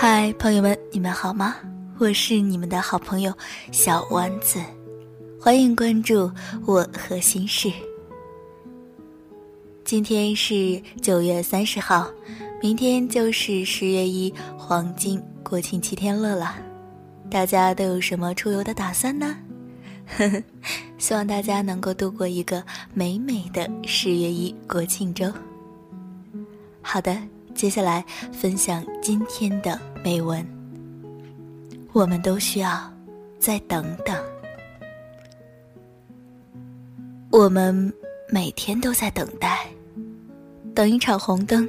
[0.00, 1.56] 嗨，朋友们，你们好吗？
[1.98, 3.36] 我是你们的好朋友
[3.72, 4.60] 小丸子，
[5.40, 6.30] 欢迎关注
[6.64, 7.68] 我和心事。
[9.84, 12.08] 今天是九月三十号，
[12.62, 16.54] 明天就是十月一黄金国庆七天乐了，
[17.28, 19.36] 大家都有什么出游的打算呢？
[20.16, 20.40] 呵呵，
[20.96, 22.62] 希望大家能够度过一个
[22.94, 25.26] 美美的十月一国庆周。
[26.80, 27.18] 好的，
[27.58, 30.46] 接下来分享今天的美文。
[31.92, 32.88] 我们都需要
[33.36, 34.16] 再等等。
[37.32, 37.92] 我们
[38.28, 39.66] 每天都在等待，
[40.72, 41.68] 等一场红灯，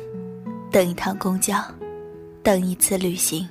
[0.72, 1.60] 等一趟公交，
[2.44, 3.50] 等一次旅行，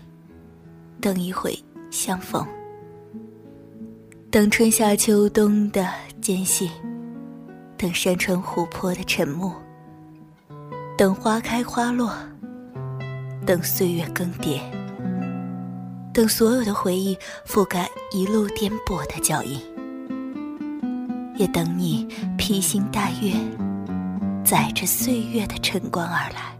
[1.00, 1.58] 等一回
[1.90, 2.46] 相逢。
[4.30, 6.70] 等春夏秋冬的间隙，
[7.76, 9.52] 等山川湖泊的沉默，
[10.98, 12.12] 等花开花落，
[13.46, 14.58] 等岁月更迭，
[16.12, 19.60] 等所有的回忆覆盖一路颠簸的脚印，
[21.36, 22.04] 也等你
[22.36, 23.32] 披星戴月，
[24.44, 26.58] 载着岁月的晨光而来。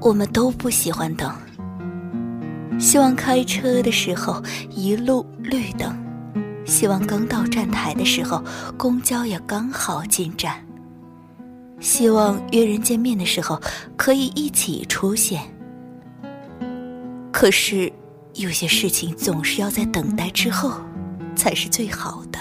[0.00, 1.32] 我们都不喜欢等。
[2.80, 5.96] 希望开车的时候一路绿灯，
[6.66, 8.42] 希望刚到站台的时候
[8.76, 10.56] 公交也刚好进站，
[11.80, 13.60] 希望约人见面的时候
[13.96, 15.42] 可以一起出现。
[17.32, 17.92] 可是，
[18.34, 20.72] 有些事情总是要在等待之后，
[21.36, 22.38] 才是最好的。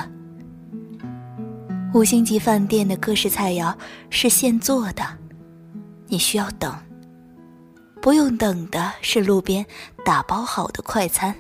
[1.94, 3.74] 五星级饭店的各式菜肴
[4.10, 5.04] 是现做的，
[6.08, 6.74] 你需要等。
[8.02, 9.66] 不用等的是路边
[10.04, 11.34] 打包好的快餐，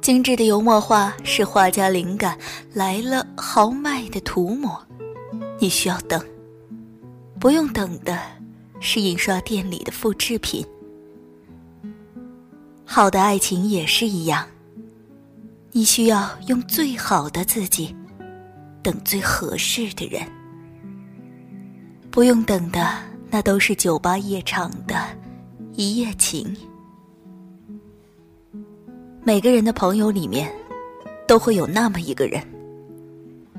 [0.00, 2.36] 精致的油墨画是画家灵感
[2.72, 4.82] 来了豪迈的涂抹，
[5.60, 6.20] 你需要等。
[7.38, 8.18] 不用等的
[8.80, 10.66] 是印刷店里的复制品。
[12.84, 14.44] 好的爱情也是一样，
[15.70, 17.94] 你需要用最好的自己
[18.82, 20.26] 等最合适的人。
[22.10, 23.08] 不用等的。
[23.32, 24.96] 那都是酒吧夜场的
[25.74, 26.52] 一夜情。
[29.22, 30.52] 每个人的朋友里面，
[31.28, 32.44] 都会有那么一个人，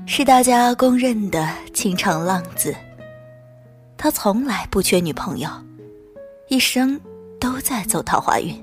[0.04, 2.74] 是大家公认的情场浪子。
[3.96, 5.48] 他从来不缺女朋友，
[6.48, 7.00] 一生
[7.40, 8.54] 都在走桃花运。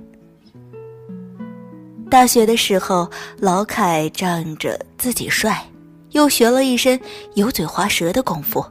[2.10, 5.64] 大学的时候，老凯仗着自己帅，
[6.12, 7.00] 又学了一身
[7.36, 8.64] 油嘴滑舌的功夫。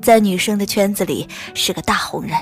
[0.00, 2.36] 在女生的圈子里是个大红人，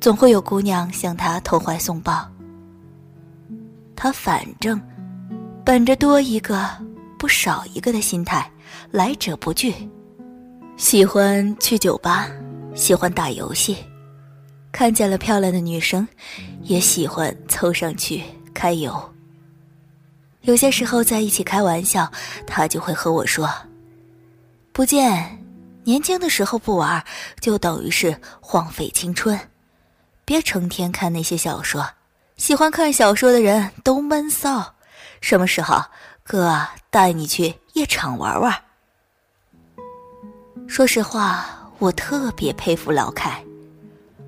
[0.00, 2.26] 总会有姑娘向他投怀送抱。
[3.94, 4.80] 他反正
[5.64, 6.68] 本着多一个
[7.18, 8.50] 不少一个的心态，
[8.90, 9.74] 来者不拒，
[10.76, 12.30] 喜欢去酒吧，
[12.74, 13.76] 喜欢打游戏，
[14.70, 16.06] 看见了漂亮的女生，
[16.62, 18.22] 也喜欢凑上去
[18.54, 19.12] 揩油。
[20.42, 22.10] 有些时候在一起开玩笑，
[22.46, 23.50] 他就会和我说
[24.72, 25.42] ：“不见。”
[25.86, 27.04] 年轻的时候不玩，
[27.40, 29.38] 就等于是荒废青春。
[30.24, 31.88] 别成天看那些小说，
[32.36, 34.74] 喜欢看小说的人都闷骚。
[35.20, 35.80] 什么时候
[36.26, 36.60] 哥
[36.90, 38.52] 带你去夜场玩玩？
[40.66, 43.40] 说实话，我特别佩服老凯，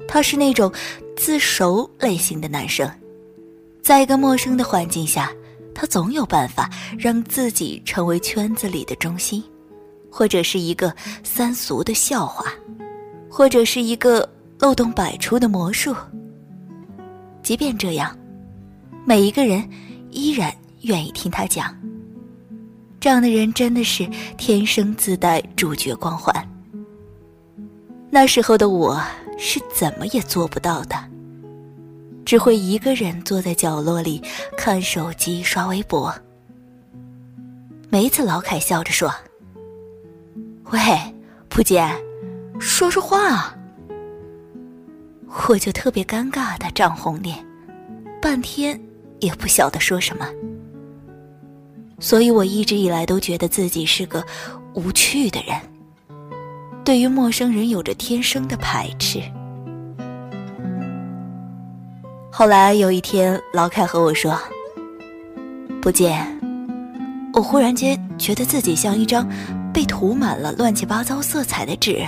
[0.07, 0.73] 他是那种
[1.17, 2.89] 自熟类型的男生，
[3.83, 5.33] 在一个陌生的环境下，
[5.75, 9.43] 他总有办法让自己成为圈子里的中心。
[10.11, 10.93] 或者是一个
[11.23, 12.51] 三俗的笑话，
[13.31, 14.27] 或者是一个
[14.59, 15.95] 漏洞百出的魔术。
[17.43, 18.17] 即便这样，
[19.05, 19.69] 每一个人
[20.11, 21.77] 依然愿意听他讲。
[23.01, 26.35] 这样的人真的是天生自带主角光环。
[28.11, 29.01] 那时候的我
[29.39, 30.97] 是怎么也做不到的，
[32.25, 34.23] 只会一个人坐在角落里
[34.57, 36.13] 看手机刷微博。
[37.89, 39.13] 每一次老凯笑着说。
[40.71, 40.81] 喂，
[41.49, 41.89] 蒲姐，
[42.59, 43.57] 说说话啊！
[45.49, 47.43] 我就特别尴尬的涨红脸，
[48.21, 48.79] 半天
[49.21, 50.29] 也不晓得说什么。
[51.99, 54.25] 所以我一直以来都觉得自己是个
[54.75, 55.57] 无趣的人，
[56.85, 59.21] 对于陌生人有着天生的排斥。
[62.31, 64.39] 后来有一天，老凯和我说
[65.83, 66.25] ：“不见，
[67.35, 69.29] 我忽然间觉得自己像一张……”
[69.71, 72.05] 被涂满了乱七八糟色彩的纸，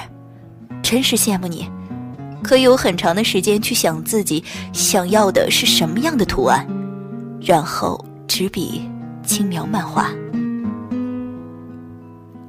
[0.82, 1.70] 真是羡慕你，
[2.42, 4.42] 可以有很长的时间去想自己
[4.72, 6.66] 想要的是什么样的图案，
[7.40, 8.82] 然后执笔
[9.22, 10.10] 轻描漫画。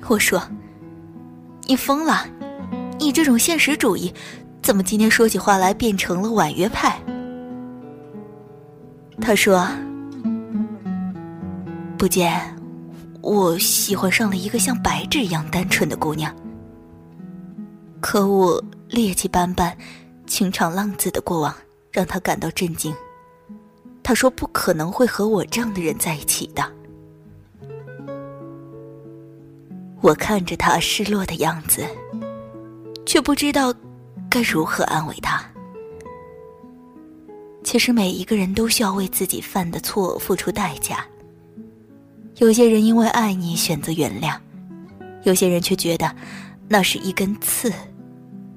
[0.08, 0.42] 我说
[1.68, 2.26] ：“你疯了，
[3.00, 4.14] 你这种现实主义
[4.62, 7.00] 怎么今天说起话来变成了婉约派？
[9.22, 9.66] 他说
[11.98, 12.34] ：“不见，
[13.22, 16.36] 我喜欢上了一个像白纸一样单纯的姑娘。
[18.02, 19.78] 可我劣迹斑斑、
[20.26, 21.56] 情场浪子的过往
[21.92, 22.94] 让他感到震惊。
[24.04, 26.64] 他说不可能会和我这样的人在一起的。”
[30.02, 31.86] 我看着他失落的样子，
[33.06, 33.74] 却不知道
[34.30, 35.44] 该如何安慰他。
[37.64, 41.06] 其实每一个人都需要为自己犯的错付出代价。
[42.38, 44.36] 有些人因为爱你选择原谅，
[45.22, 46.12] 有些人却觉得
[46.68, 47.72] 那是一根刺，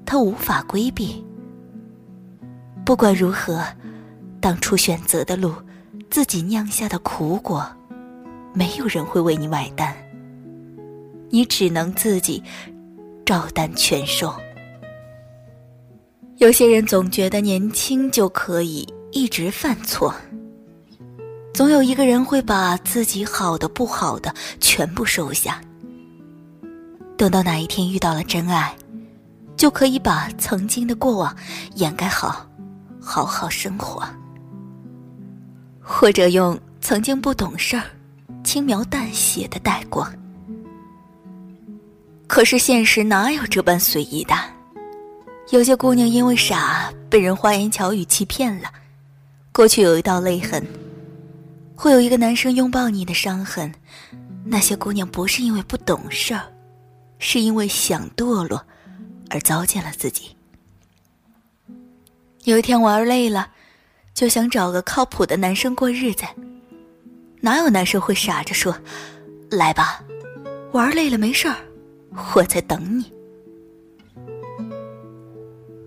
[0.03, 1.23] 他无法规避。
[2.83, 3.63] 不管如何，
[4.45, 5.55] 当初选择的路，
[6.11, 7.67] 自己酿下的苦果，
[8.53, 9.91] 没有人会为你买单。
[11.31, 12.43] 你只能自己
[13.25, 14.31] 照单全收。
[16.37, 20.13] 有些人总觉得年轻就可以一直犯错，
[21.51, 25.59] 总有一个人会把自己好的不好的全部收下，
[27.17, 28.75] 等到哪一天遇到了真爱，
[29.57, 31.35] 就可以把曾经的过往
[31.77, 32.47] 掩盖好，
[33.01, 34.07] 好好生活，
[35.85, 37.83] 或者用曾经不懂事儿，
[38.43, 40.11] 轻描淡写的带过。
[42.25, 44.33] 可是现实哪有这般随意的？
[45.51, 48.69] 有些姑娘因为傻，被人花言巧语欺骗了，
[49.53, 50.65] 过去有一道泪痕。
[51.75, 53.71] 会有一个男生拥抱你的伤痕，
[54.43, 56.41] 那些姑娘不是因为不懂事儿，
[57.19, 58.65] 是因为想堕落，
[59.29, 60.35] 而糟践了自己。
[62.45, 63.49] 有一天玩累了，
[64.15, 66.23] 就想找个靠谱的男生过日子。
[67.41, 68.75] 哪有男生会傻着说
[69.51, 70.01] ：“来吧，
[70.71, 71.55] 玩累了没事儿。”
[72.33, 73.11] 我在等你。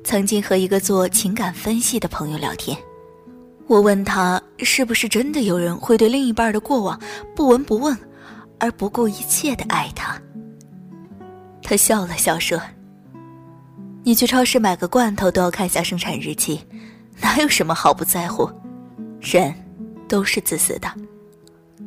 [0.04, 2.76] 曾经和一个做情感分析的朋友聊天，
[3.66, 7.00] 我问他是不是真的有人会对另一半的过往
[7.34, 7.96] 不闻不问，
[8.58, 10.20] 而不顾一切的爱他。
[11.62, 12.60] 他笑了笑说
[14.04, 16.60] ：“你去超市买个罐头都要看下生产日期，
[17.20, 18.50] 哪有什么好不在乎？
[19.20, 19.54] 人
[20.08, 20.90] 都是自私的，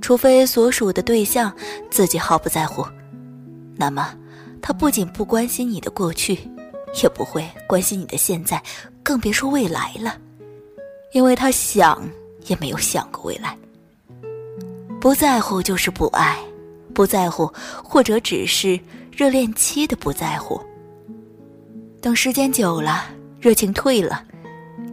[0.01, 1.53] 除非所属的对象
[1.89, 2.85] 自己毫不在乎，
[3.75, 4.15] 那么。”
[4.63, 6.37] 他不仅不关心你的过去，
[7.01, 8.61] 也不会关心你的现在，
[9.01, 10.19] 更别说未来了，
[11.13, 12.07] 因为他想
[12.45, 13.57] 也没有想过未来。
[14.99, 16.37] 不在乎就是不爱，
[16.93, 17.51] 不在乎
[17.83, 18.79] 或者只是
[19.11, 20.61] 热恋期的不在乎。
[21.99, 23.05] 等时间久了，
[23.39, 24.23] 热情退了，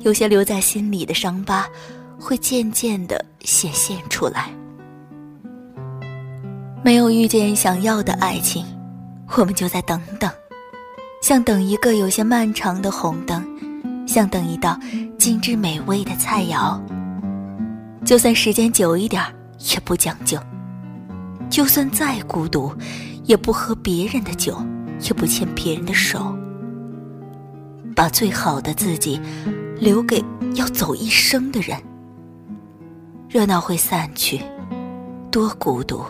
[0.00, 1.66] 有些留在心里的伤疤，
[2.18, 4.50] 会渐渐的显现出来。
[6.84, 8.64] 没有遇见想要的爱情。
[9.36, 10.30] 我们就再等等，
[11.20, 13.46] 像等一个有些漫长的红灯，
[14.06, 14.78] 像等一道
[15.18, 16.80] 精致美味的菜肴。
[18.06, 19.22] 就算时间久一点
[19.70, 20.38] 也不将就；
[21.50, 22.72] 就算再孤独，
[23.24, 24.64] 也不喝别人的酒，
[25.02, 26.34] 也不牵别人的手。
[27.94, 29.20] 把最好的自己
[29.80, 30.22] 留给
[30.54, 31.76] 要走一生的人。
[33.28, 34.40] 热闹会散去，
[35.30, 36.02] 多孤独，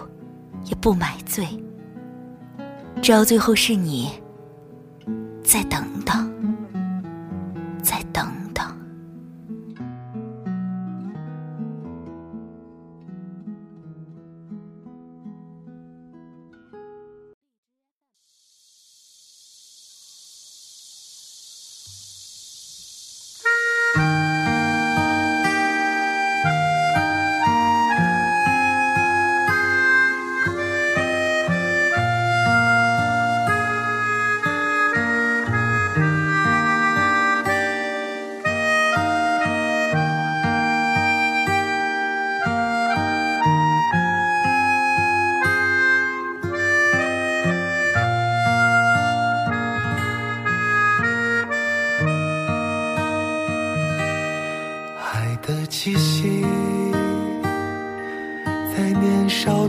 [0.65, 1.47] 也不买醉。
[3.03, 4.11] 只要最后是你，
[5.43, 6.28] 再等等，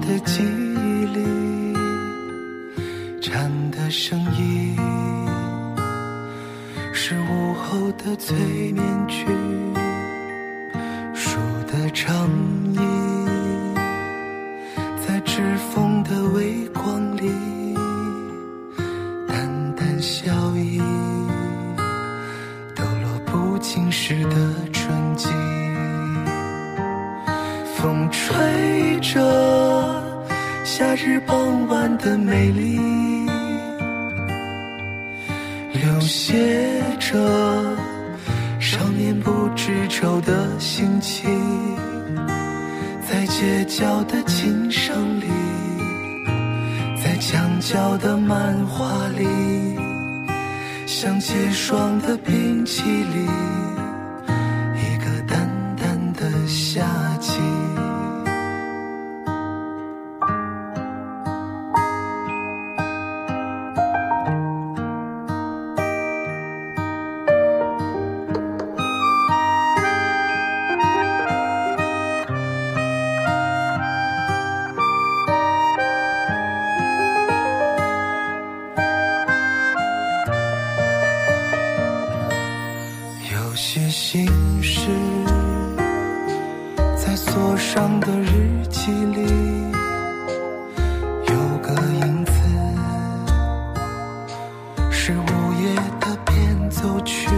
[0.10, 1.74] 的记忆里
[3.22, 4.76] 蝉的声音
[6.92, 8.36] 是午后的催
[8.72, 9.28] 眠曲
[11.14, 11.38] 树
[11.68, 12.28] 的长
[36.00, 36.80] 书写。
[37.00, 37.18] 着
[38.60, 41.28] 少年不知愁的心情，
[43.10, 45.26] 在街角的琴声里，
[47.02, 49.26] 在墙角的漫画里，
[50.86, 53.69] 像结霜的冰淇淋。
[87.32, 89.22] 桌上的日记里，
[91.28, 92.32] 有个影子，
[94.90, 97.30] 是午夜的变奏曲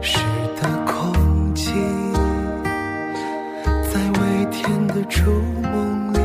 [0.00, 0.18] 式
[0.60, 1.74] 的空气，
[3.92, 5.30] 在微甜的初
[5.62, 6.18] 梦里，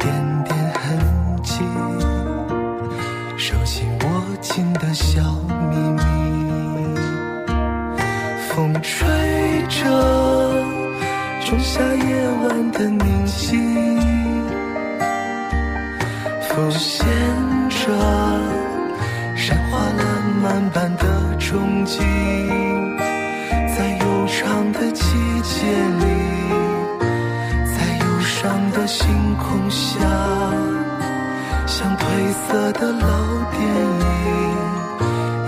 [0.00, 0.98] 点点痕
[1.44, 1.62] 迹，
[3.36, 5.22] 手心握紧的小
[5.70, 6.02] 秘密，
[8.48, 9.11] 风吹。
[9.82, 10.64] 着
[11.44, 14.40] 仲夏夜晚的宁静
[16.40, 17.04] 浮现
[17.68, 17.86] 着
[19.34, 21.04] 山花烂漫般的
[21.38, 21.98] 憧憬
[23.74, 25.02] 在悠长的季
[25.42, 25.66] 节
[26.00, 26.06] 里
[27.74, 29.98] 在忧伤的星空下
[31.66, 33.08] 像褪色的老
[33.50, 33.60] 电
[34.00, 34.12] 影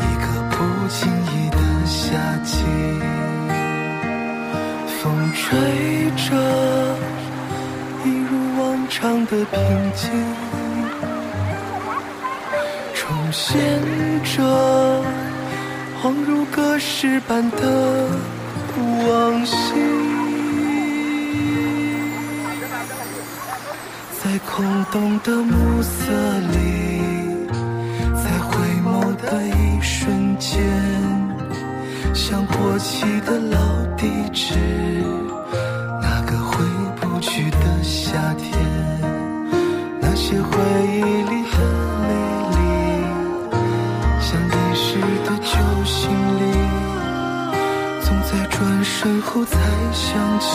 [0.01, 3.14] 一个不经意的夏季
[5.05, 5.59] 风吹
[6.17, 6.35] 着，
[8.07, 10.11] 一如往常的平静，
[12.95, 13.53] 重现
[14.25, 15.05] 着
[16.03, 18.09] 恍如隔世般的
[19.07, 19.75] 往昔，
[24.23, 26.11] 在空洞的暮色
[26.51, 26.57] 里，
[28.15, 30.74] 在回眸的一瞬间，
[32.35, 33.57] 像过期的老
[33.97, 34.57] 地址，
[36.03, 36.65] 那个回
[36.97, 38.51] 不去的夏天。
[40.01, 41.59] 那些回忆里的
[42.03, 42.11] 美
[42.51, 42.59] 丽，
[44.21, 46.11] 像遗失的旧行
[46.41, 46.43] 李，
[48.03, 49.57] 总在转身后才
[49.93, 50.49] 想起，